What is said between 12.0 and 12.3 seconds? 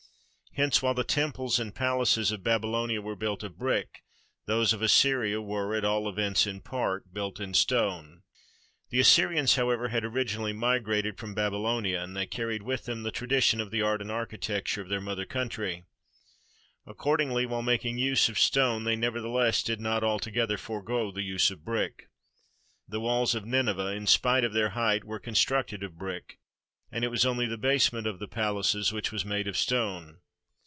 and they